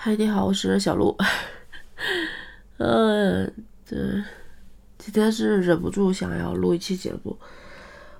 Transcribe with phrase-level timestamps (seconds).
[0.00, 1.16] 嗨，你好，我是小鹿。
[2.76, 3.52] 嗯，
[3.84, 3.96] 这
[4.96, 7.36] 今天是忍不住想要录一期节目，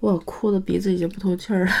[0.00, 1.72] 我哭的鼻子已经不通气儿了。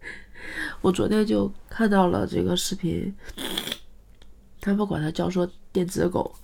[0.82, 3.16] 我昨天就看到了这个视频，
[4.60, 6.34] 他们管它叫做电子狗，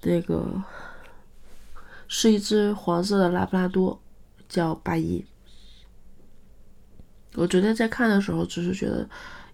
[0.00, 0.60] 那个
[2.08, 4.02] 是一只黄色的拉布拉多，
[4.48, 5.24] 叫八一。
[7.36, 9.08] 我昨天在看的时候，只是觉得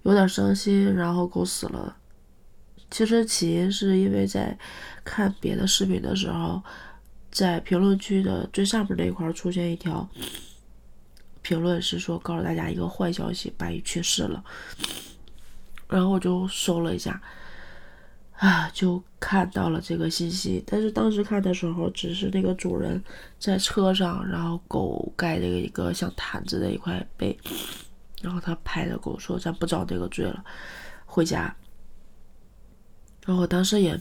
[0.04, 1.94] 有点伤心，然后狗死了。
[2.90, 4.56] 其实起因是因为在
[5.04, 6.62] 看别的视频的时候，
[7.30, 10.08] 在评论区的最上面那一块出现一条
[11.42, 14.42] 评论，是说告诉大家一个坏消息，八一去世了。
[15.88, 17.20] 然后我就搜了一下，
[18.32, 20.62] 啊，就看到了这个信息。
[20.66, 23.02] 但是当时看的时候，只是那个主人
[23.38, 27.38] 在车上，然后狗盖这个一个像毯子的一块被，
[28.22, 30.44] 然后他拍着狗说：“咱不遭这个罪了，
[31.06, 31.54] 回家。”
[33.28, 34.00] 然后我当时也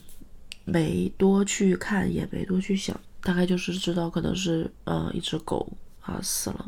[0.63, 5.69] 没多去看，也没多去想，大概就是知道可能是嗯一只狗
[5.99, 6.65] 啊死了。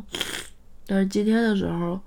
[0.86, 1.98] 但是今天的时候，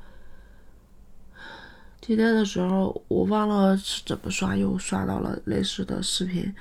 [2.03, 6.55] 今天的时候我忘了是怎么刷，又刷到了类似的视频，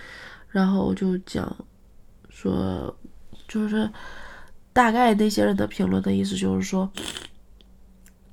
[0.48, 1.54] 然后就讲
[2.30, 2.96] 说，
[3.46, 3.92] 就是
[4.72, 6.90] 大概那些人的评论的意思就是说，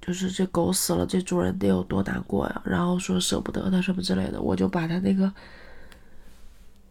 [0.08, 5.30] 就是这狗死了，这主人得有多难过呀，然后说舍不得它什么之类的，我就把他那个。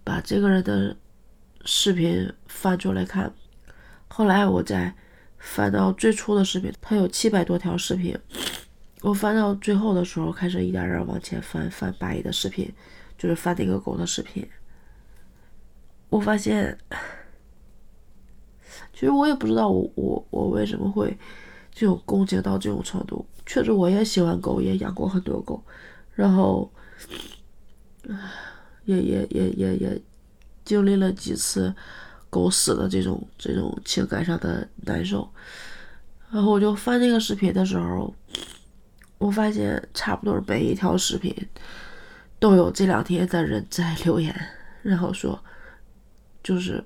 [0.04, 0.96] 把这个人的
[1.66, 3.34] 视频翻出来看，
[4.08, 4.96] 后来我再
[5.38, 8.18] 翻到最初的视频，他有七百多条视频。
[9.02, 12.74] 我翻到最后的时候，开始一点点往前翻，翻八一的视频，
[13.18, 14.48] 就是翻那个狗的视频。
[16.08, 16.78] 我发现，
[18.94, 21.18] 其实我也不知道我我我为什么会
[21.80, 23.24] 这种共情到这种程度。
[23.46, 25.64] 确实，我也喜欢狗，也养过很多狗，
[26.16, 26.68] 然后，
[28.86, 30.02] 也也也也也
[30.66, 31.72] 经历了几次
[32.32, 35.30] 狗死的这种这种情感上的难受，
[36.32, 38.12] 然后我就翻这个视频的时候，
[39.20, 41.32] 我发现差不多每一条视频
[42.40, 44.36] 都有这两天的人在留言，
[44.82, 45.40] 然后说
[46.44, 46.84] 就是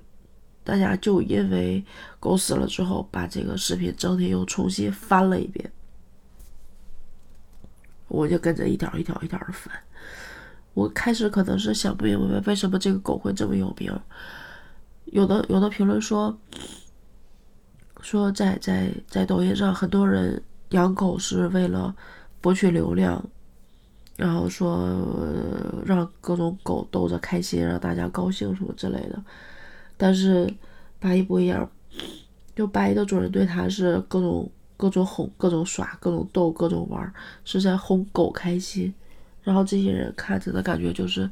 [0.64, 1.84] 大家就因为
[2.20, 5.72] 狗死了之后，把这个视频整体又重新翻了一遍，
[8.08, 9.74] 我就跟着一条一条一条的翻。
[10.74, 13.92] 我开始可能是想不明白为什么这个狗会这么有名，
[15.06, 16.34] 有的有的评论说，
[18.00, 21.94] 说在在在抖音上很多人养狗是为了
[22.40, 23.22] 博取流量，
[24.16, 24.96] 然后说
[25.84, 29.22] 让各种狗逗着开心，让大家高兴什么之类的。
[29.96, 30.52] 但是
[30.98, 31.70] 八一不一样，
[32.54, 37.12] 就八一的主人对他是各种各种哄、各种耍、各种逗、各种玩，
[37.44, 38.92] 是在哄狗开心。
[39.42, 41.28] 然后这些人看着的感觉就是，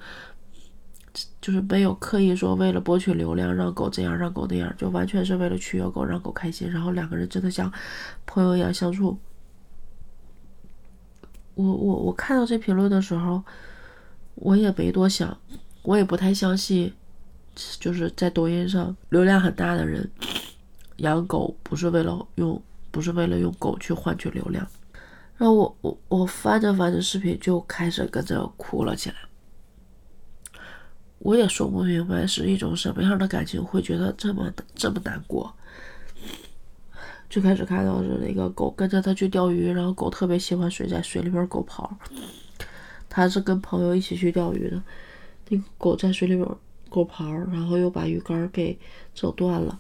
[1.41, 6.69] 就是没有刻意说为了博取流量让狗这样让狗那样，就完全是为了取悦狗让狗开心。
[6.69, 7.73] 然后两个人真的像
[8.27, 9.17] 朋友一样相处。
[11.55, 13.43] 我我我看到这评论的时候，
[14.35, 15.37] 我也没多想，
[15.83, 16.93] 我也不太相信，
[17.55, 20.11] 就是在抖音上流量很大的人
[20.97, 24.67] 养狗不是为了用，不是为了用狗去换取流量。
[25.37, 29.17] 然后我我我翻着翻着视频就开始跟着哭了起来。
[31.19, 35.55] 我也说不明白是一种什么样的感情会觉得这么这么难过。
[37.29, 41.89] 最开始看到是那个狗跟着他去钓鱼，然后狗特别喜欢水，在水里边狗刨。
[43.09, 44.83] 他是跟朋友一起去钓鱼的，
[45.49, 46.49] 那个狗在水里边
[46.91, 48.79] 狗刨，然后又把鱼竿给
[49.15, 49.79] 整断了，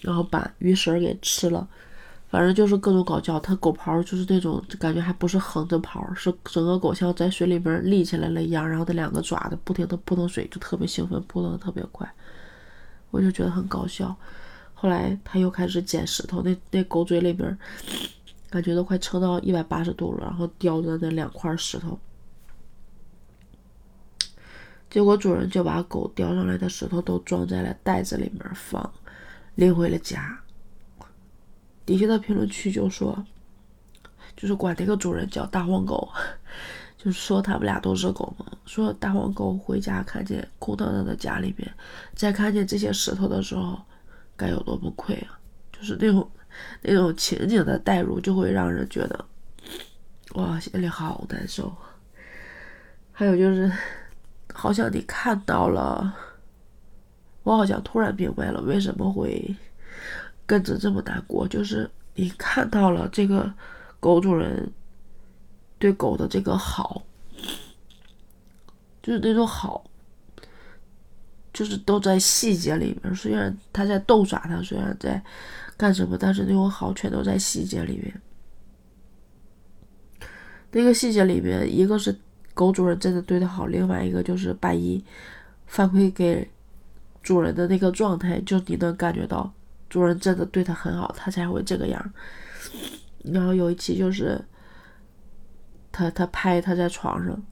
[0.00, 1.68] 然后把鱼食给吃了。
[2.28, 12.10] 反正就是各种搞笑，它狗刨就是那种感觉，还不是横着刨，是整个狗像在水里边立起来了一样，然后那两个爪子不停的扑腾水，就特别兴奋，扑腾的特别快，
[13.10, 14.14] 我就觉得很搞笑。
[14.74, 17.56] 后来他又开始捡石头，那那狗嘴里边
[18.50, 21.98] 感觉都快撑到一百八十度了，然后叼着那两块石头，
[24.96, 28.90] 结果主人就把狗叼上来的石头都装在了袋子里面放，
[29.56, 30.40] 拎回了家。
[31.84, 33.22] 底下的评论区就说，
[34.34, 36.08] 就是管那个主人叫大黄狗，
[36.96, 38.46] 就是说他们俩都是狗嘛。
[38.64, 41.70] 说大黄狗回家看见空荡荡的家里面，
[42.14, 43.78] 再看见这些石头的时候，
[44.34, 45.38] 该有多崩溃啊！
[45.74, 46.30] 就是那种
[46.80, 49.26] 那种情景的代入，就会让人觉得，
[50.36, 51.70] 哇，心里好难受。
[53.12, 53.70] 还有就是，
[54.56, 56.16] 好像你看到了，
[57.42, 59.54] 我好像突然明白了为什么会。
[60.48, 63.52] 跟着这么难过，就是你看到了这个
[63.98, 64.72] 狗主人
[65.76, 67.02] 对狗的这个好，
[69.02, 69.84] 就是那种好，
[71.52, 73.12] 就是都在细节里面。
[73.12, 75.20] 虽然他在逗耍他，虽然在
[75.76, 78.22] 干什么，但是那种好全都在细节里面。
[80.70, 82.16] 那个细节里面，一个是
[82.56, 85.04] 狗主人真的对他好，另外一个就是八一
[85.66, 86.50] 反馈给
[87.22, 89.52] 主人的那个状态，就你能感觉到
[89.90, 92.12] 主人真的对他很好，他才会这个样。
[93.24, 94.42] 然后有一期就是
[95.92, 97.42] 他他拍他在床上，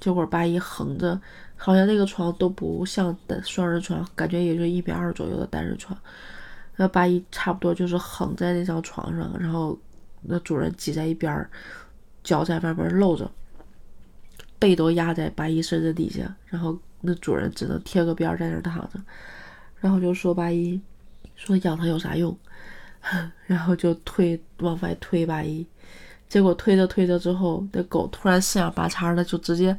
[0.00, 1.20] 结果八一横着，
[1.56, 5.94] 好像那个床都不像单双人床，感觉也就一米二左右的单人床。
[6.76, 9.78] 那八一差不多就是横在那张床上，然后
[10.22, 11.50] 那主人挤在一边儿。
[12.22, 13.30] 脚在外面露着，
[14.58, 19.00] 背都压在八一身子底下，然后那主人只能贴个边在那躺着，
[19.80, 20.80] 然后就说八一
[21.36, 22.36] 说养它有啥用，
[23.46, 25.66] 然后就推往外推八一，
[26.28, 29.78] 结果推着推着之后，那狗突然四仰八叉的就直接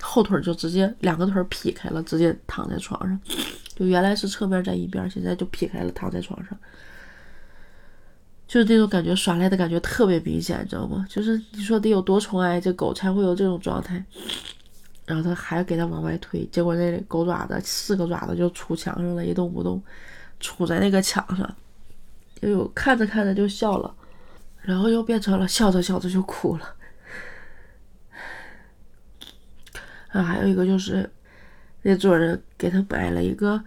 [0.00, 3.18] 后腿就直接两个腿劈开了，直接躺在床上，
[3.74, 6.58] 就原来是侧面在一边，现在就劈开了躺在床上。
[8.48, 11.06] 就是那种感觉，耍赖的感觉特别明显，你知道吗？
[11.06, 14.02] 就是你说得有多宠爱这狗才会有这种状态，
[15.04, 19.82] 然后他还给他往外推，结果那狗爪子四个爪子就杵墙上了，一动不动，
[20.40, 21.46] 杵在那个墙上，
[22.40, 23.94] 哎呦，看着看着就笑了，
[24.62, 26.74] 然后又变成了笑着笑着就哭了。
[30.08, 31.08] 啊，还有一个就是
[31.82, 33.62] 那主人给他买了一个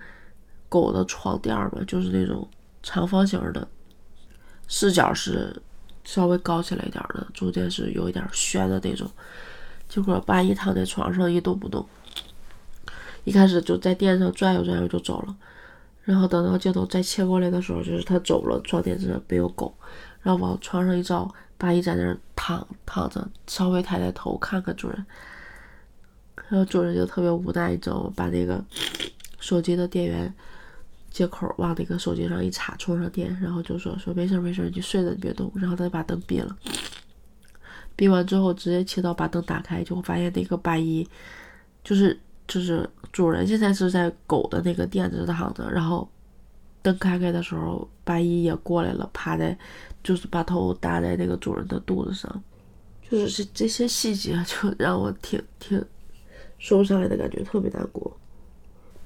[0.67, 2.49] 狗的床垫嘛，就是那种
[2.81, 3.67] 长方形的。
[4.73, 5.53] 视角是
[6.05, 9.05] 稍微高起来一点的，中间是有一点悬的那种。
[9.89, 11.85] 结果八一躺在床上一动不动，
[13.25, 15.35] 一开始就在垫上转悠转悠就走了。
[16.05, 19.75] 然后等到镜头再切过来的时候，就是他走了，床垫上没有狗，
[20.21, 25.05] 然后往床上一照，八一在那儿躺躺着，稍微抬抬头看看主人，
[26.47, 28.13] 然后主人就特别无奈，你知道吗？
[28.15, 28.63] 把那个
[29.41, 30.33] 手机的电源。
[31.11, 36.57] 接口往那个手机上一插，充上电，然后就说说没事没事，你睡着你别动，然后他就把灯闭了。
[37.95, 41.07] 闭完之后，直接切到把灯打开，就会发现那个八一，
[41.83, 42.17] 就是
[42.47, 46.09] 就是主人现在是在狗的那个垫子躺着，然后
[46.81, 49.55] 灯开开的时候，八一也过来了，趴在
[50.03, 52.43] 就是把头搭在那个主人的肚子上，
[53.09, 55.83] 就是这这些细节就让我挺挺
[56.57, 58.17] 说不上来的感觉，特别难过。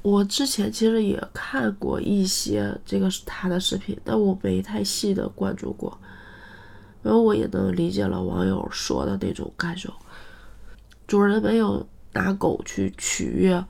[0.05, 5.99] 我之前其实也看过一些这个他的视频，但我没太细的关注过。
[7.01, 9.91] 然后我也能理解了网友说的那种感受，
[11.07, 13.65] 主人没有拿狗去取悦，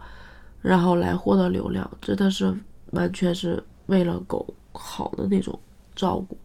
[0.62, 2.54] 然后来获得流量，真的是
[2.92, 5.58] 完全是为了狗好的那种
[5.96, 6.38] 照顾。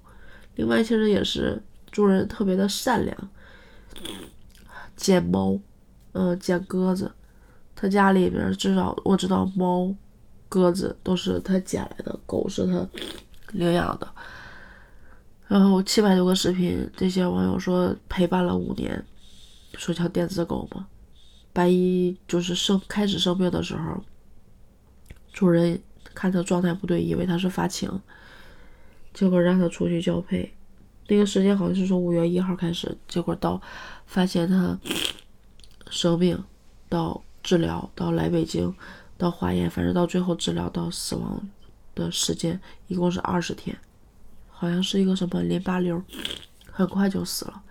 [0.54, 1.60] 另外，其实也是
[1.90, 3.28] 主人特别的善良，
[4.94, 5.58] 捡猫，
[6.12, 7.10] 嗯，捡鸽子。
[7.81, 9.91] 他家里边至少我知道，猫、
[10.50, 12.87] 鸽子都是他捡来的，狗是他
[13.53, 14.06] 领养的。
[15.49, 19.03] 然后七百多个视频，这些网友说陪伴了五年，
[19.79, 20.87] 说像电子狗嘛。
[21.55, 24.05] 白一就是生开始生病的时候，
[25.32, 25.81] 主人
[26.15, 27.91] 看他状态不对，以为他是发情，
[29.15, 30.53] 结果让他出去交配。
[31.09, 33.59] 那个时间好像是从五月一号开始，结果到
[34.05, 34.79] 发现他
[35.88, 36.44] 生病
[36.91, 37.25] 到。
[37.42, 38.74] 治疗到来北京，
[39.17, 41.48] 到化验，反正到最后治疗到死亡
[41.94, 43.76] 的时间一共是二十天，
[44.48, 46.03] 好像是一个什么淋巴瘤，
[46.70, 47.62] 很快就死了。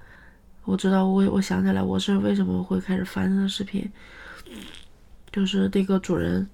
[0.65, 3.89] 我知道，我我想起来，我是为什么会开始翻他的视频，
[5.31, 6.47] 就是那个主人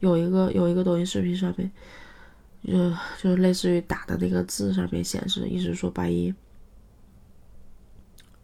[0.00, 1.70] 有一个有一个抖音视频上面，
[2.64, 6.34] 就就类似于打的那个字上面显示，一直说八一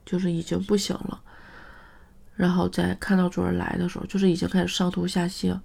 [0.05, 1.21] 就是已经不行了。
[2.37, 5.59] 然后在看到主人来的时候，就是已经开始上吐下泻，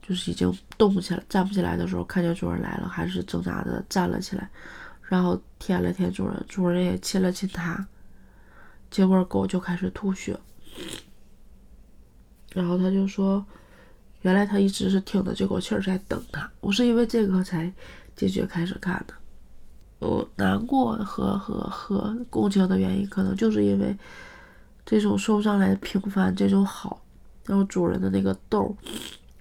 [0.00, 4.48] 就是已经动不起来、站不起来的时候，看见主人来了，还是挣扎着站了起来，
[5.02, 7.86] 然后舔了舔主人，主人也亲了亲他，
[8.90, 10.34] 结果狗就开始吐血，
[12.54, 13.44] 然后他就说，
[14.22, 17.70] 原来他一直是挺着这口气在等他，我是因为这个才
[18.16, 19.12] 进去开始看的，
[19.98, 23.94] 我难过和和和共情的原因，可能就是因为。
[24.90, 27.00] 这种说不上来的平凡，这种好，
[27.46, 28.76] 然后主人的那个逗，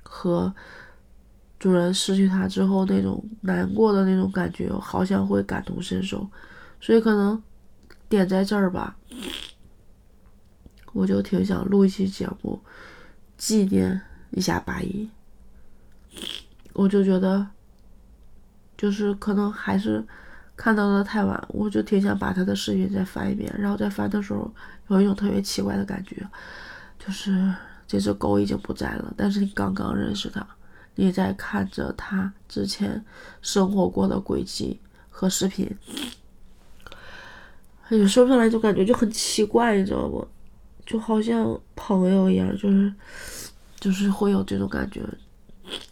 [0.04, 0.54] 和
[1.58, 6.30] 主人失去它之后那种难过的那种感觉，好像会感同身受，
[6.80, 7.42] 所以可能
[8.08, 8.96] 点在这儿吧，
[10.94, 12.62] 我就挺想录一期节目
[13.36, 15.10] 纪念一下八一，
[16.74, 17.48] 我就觉得，
[18.78, 20.06] 就是可能还是。
[20.60, 24.54] 看到的太晚，我就挺想把他的视频再翻一遍，然后再翻的时候
[24.90, 26.18] 有一种特别奇怪的感觉，
[27.00, 27.56] 就是
[27.88, 30.46] 这只狗已经不在了，但是你刚刚认识它，
[30.96, 33.02] 你在看着它之前
[33.42, 34.78] 生活过的轨迹
[35.10, 35.74] 和视频，
[37.88, 40.28] 有说不上来，就感觉就很奇怪，你知道不？
[40.86, 42.94] 就好像朋友一样，就是
[43.80, 45.02] 就是会有这种感觉，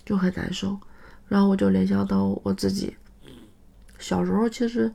[0.03, 0.77] 就很难受。
[1.29, 2.93] 然后我就联想到我自己
[3.99, 4.93] 小时候，其实，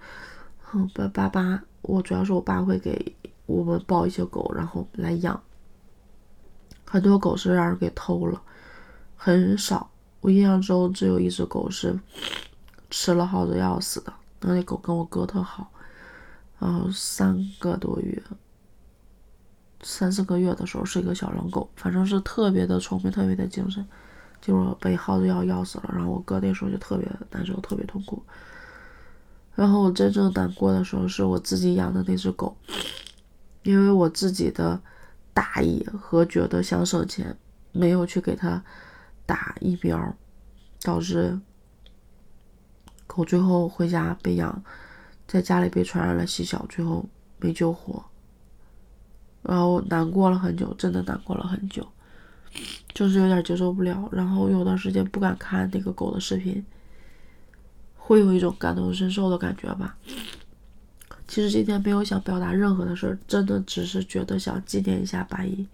[0.73, 3.17] 嗯，爸爸爸，我主要是我爸会给
[3.47, 5.41] 我们抱一些狗，然后来养。
[6.85, 8.41] 很多狗是让人给偷了，
[9.17, 9.91] 很少。
[10.21, 11.99] 我印象中只有一只狗是
[12.91, 14.13] 吃了耗子药死的。
[14.41, 15.71] 那那狗跟我哥特好，
[16.59, 18.23] 然后三个多月、
[19.83, 23.85] 三四个月的时候是一个小狼狗，反正是特别的聪明，特别的精神，
[24.41, 25.91] 结果被耗子药药死了。
[25.93, 28.23] 然后我哥那时候就特别难受，特别痛苦。
[29.55, 32.57] 然后我真正难过的时候是我自己养的那只狗，
[33.63, 34.81] 因为我自己的。
[35.35, 37.35] 大意和觉得想省钱，
[37.73, 38.63] 没有去给它
[39.25, 40.15] 打疫苗，
[40.83, 41.41] 导致
[43.07, 44.63] 狗最后回家被养，
[45.27, 47.07] 在家里被传染了细小，最后
[47.39, 48.05] 没救活。
[49.41, 51.89] 然后难过了很久，真的难过了很久，
[52.93, 54.07] 就是有点接受不了。
[54.13, 56.63] 然后有段时间不敢看那个狗的视频，
[58.05, 59.97] 会有一种感同身受的感觉吧。
[61.29, 65.67] 其实今天没有想表达任何的事儿，真的只是觉得想纪念一下八一。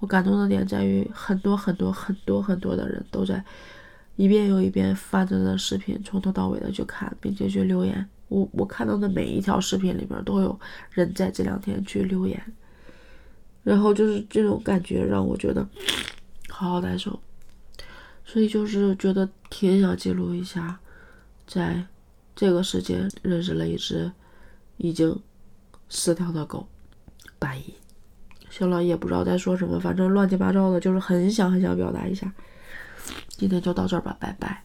[0.00, 3.42] 我感动的点在于，很多很多很多很多的人都在
[4.16, 8.06] 一遍又一遍翻着的视频，从头到尾的去看，并且去留言。
[8.28, 10.58] 我我看到的每一条视频里面都有
[10.90, 12.42] 人在这两天去留言，
[13.62, 15.66] 然后就是这种感觉让我觉得
[16.48, 17.18] 好好难受，
[18.24, 20.78] 所以就是觉得挺想记录一下，
[21.50, 21.84] 在
[22.36, 24.12] 这个时间认识了一只。
[24.82, 25.14] 已经
[25.90, 26.66] 死掉的狗，
[27.38, 27.74] 白蚁。
[28.48, 32.32] 行了，也不知道在说什么，反正乱七八糟的，就是很想很想表达一下。
[33.28, 34.64] 今天就到这儿吧，拜拜。